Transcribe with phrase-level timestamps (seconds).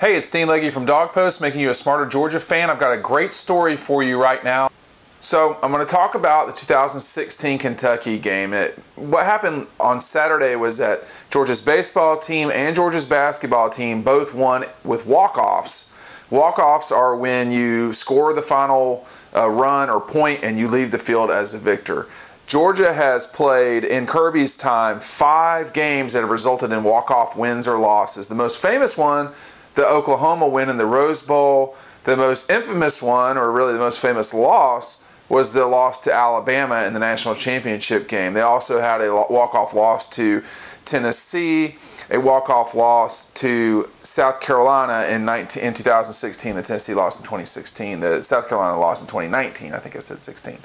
[0.00, 2.70] Hey, it's Dean Legge from DawgPost, making you a smarter Georgia fan.
[2.70, 4.70] I've got a great story for you right now.
[5.18, 8.52] So, I'm going to talk about the 2016 Kentucky game.
[8.52, 11.00] It, what happened on Saturday was that
[11.30, 16.24] Georgia's baseball team and Georgia's basketball team both won with walk offs.
[16.30, 19.04] Walk offs are when you score the final
[19.34, 22.06] uh, run or point and you leave the field as a victor.
[22.46, 27.66] Georgia has played in Kirby's time five games that have resulted in walk off wins
[27.66, 28.28] or losses.
[28.28, 29.32] The most famous one
[29.78, 31.76] the Oklahoma win in the Rose Bowl.
[32.02, 36.82] The most infamous one, or really the most famous loss, was the loss to Alabama
[36.84, 38.34] in the national championship game.
[38.34, 40.42] They also had a walk-off loss to
[40.84, 41.76] Tennessee,
[42.10, 46.56] a walk-off loss to South Carolina in, 19, in 2016.
[46.56, 48.00] The Tennessee lost in 2016.
[48.00, 49.74] The South Carolina lost in 2019.
[49.74, 50.58] I think I said 16.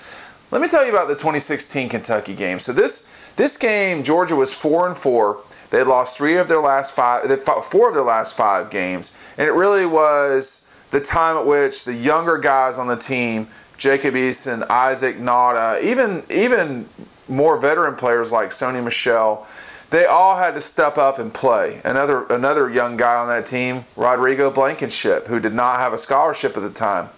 [0.49, 2.57] Let me tell you about the 2016 Kentucky game.
[2.59, 5.41] So this this game, Georgia was four and four.
[5.73, 7.23] They lost three of their last five,
[7.63, 11.95] four of their last five games, and it really was the time at which the
[11.95, 16.87] younger guys on the team, Jacob Eason, Isaac Nauta, even even
[17.27, 19.47] more veteran players like Sony Michel,
[19.89, 21.81] they all had to step up and play.
[21.83, 26.55] Another another young guy on that team, Rodrigo Blankenship, who did not have a scholarship
[26.55, 27.09] at the time.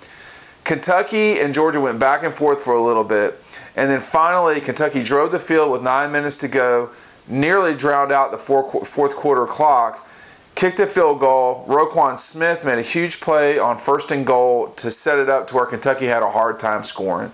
[0.63, 3.35] Kentucky and Georgia went back and forth for a little bit,
[3.75, 6.91] and then finally Kentucky drove the field with nine minutes to go
[7.27, 10.07] nearly drowned out the fourth quarter clock,
[10.55, 11.65] kicked a field goal.
[11.67, 15.55] Roquan Smith made a huge play on first and goal to set it up to
[15.55, 17.31] where Kentucky had a hard time scoring.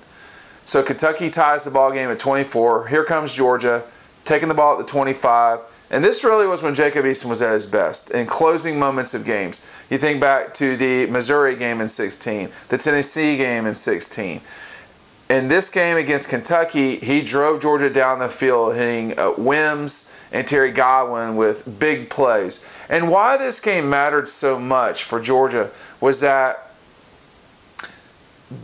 [0.64, 2.88] So Kentucky ties the ball game at 24.
[2.88, 3.84] Here comes Georgia,
[4.26, 5.62] taking the ball at the 25.
[5.90, 9.26] And this really was when Jacob Eason was at his best in closing moments of
[9.26, 9.68] games.
[9.90, 14.40] You think back to the Missouri game in 16, the Tennessee game in 16
[15.32, 20.46] in this game against Kentucky, he drove Georgia down the field, hitting uh, Wims and
[20.46, 22.78] Terry Godwin with big plays.
[22.90, 25.72] And why this game mattered so much for Georgia
[26.02, 26.74] was that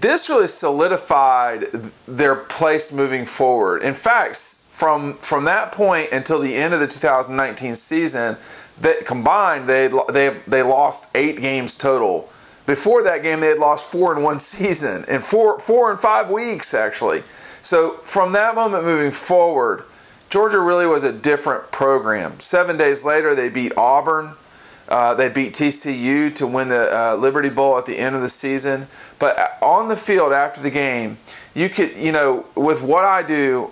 [0.02, 1.72] this really solidified
[2.06, 3.82] their place moving forward.
[3.82, 8.36] In fact, from from that point until the end of the 2019 season,
[8.82, 12.30] that combined they they they lost eight games total
[12.68, 16.30] before that game, they had lost four in one season, in four, four in five
[16.30, 17.22] weeks, actually.
[17.64, 19.84] So from that moment moving forward,
[20.30, 22.40] Georgia really was a different program.
[22.40, 24.34] Seven days later, they beat Auburn.
[24.90, 28.30] Uh, they beat TCU to win the uh, Liberty Bowl at the end of the
[28.30, 28.88] season.
[29.20, 31.18] But on the field after the game,
[31.54, 33.72] you could, you know, with what I do,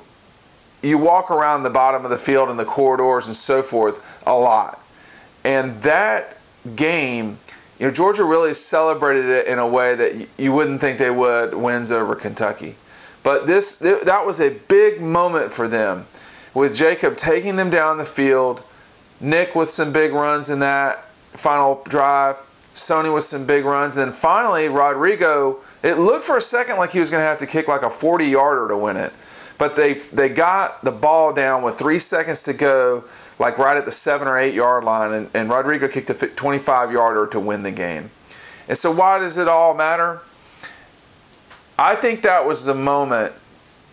[0.82, 4.38] you walk around the bottom of the field and the corridors and so forth a
[4.38, 4.82] lot.
[5.44, 6.38] And that
[6.76, 7.40] game
[7.80, 11.54] you know, Georgia really celebrated it in a way that you wouldn't think they would
[11.54, 12.76] wins over Kentucky.
[13.24, 16.06] But this that was a big moment for them
[16.54, 18.64] with Jacob taking them down the field,
[19.20, 24.08] Nick with some big runs in that final drive, Sony with some big runs, and
[24.08, 27.46] then finally Rodrigo, it looked for a second like he was going to have to
[27.46, 29.12] kick like a 40-yarder to win it.
[29.58, 33.06] But they they got the ball down with 3 seconds to go
[33.40, 36.92] like right at the seven or eight yard line, and, and Rodrigo kicked a 25
[36.92, 38.12] yarder to win the game.
[38.68, 40.22] And so, why does it all matter?
[41.78, 43.34] I think that was the moment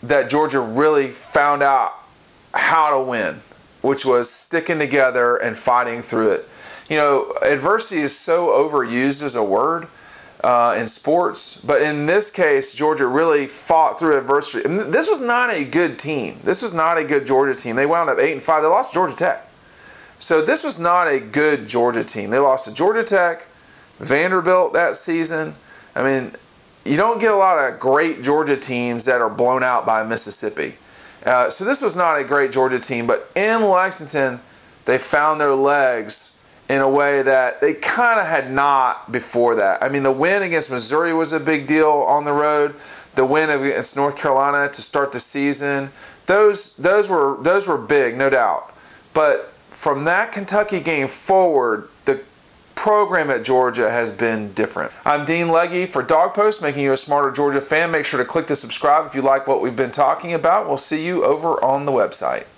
[0.03, 1.93] that Georgia really found out
[2.55, 3.41] how to win,
[3.83, 6.49] which was sticking together and fighting through it.
[6.89, 9.89] You know, adversity is so overused as a word
[10.43, 11.63] uh, in sports.
[11.65, 14.69] But in this case, Georgia really fought through adversity.
[14.69, 16.41] And this was not a good team.
[16.43, 17.77] This was not a good Georgia team.
[17.77, 18.63] They wound up eight and five.
[18.63, 19.49] They lost Georgia Tech.
[20.19, 22.31] So this was not a good Georgia team.
[22.31, 23.49] They lost to Georgia Tech,
[23.99, 25.55] Vanderbilt that season.
[25.95, 26.33] I mean,
[26.85, 30.77] you don't get a lot of great Georgia teams that are blown out by Mississippi.
[31.25, 34.41] Uh, so this was not a great Georgia team, but in Lexington,
[34.85, 39.83] they found their legs in a way that they kind of had not before that.
[39.83, 42.77] I mean, the win against Missouri was a big deal on the road.
[43.15, 45.91] The win against North Carolina to start the season,
[46.27, 48.75] those those were those were big, no doubt.
[49.13, 52.23] But from that Kentucky game forward, the
[52.75, 54.93] program at Georgia has been different.
[55.05, 57.91] I'm Dean Legge for DawgPost, making you a smarter Georgia fan.
[57.91, 60.67] Make sure to click to subscribe if you like what we've been talking about.
[60.67, 62.47] We'll see you over on the website.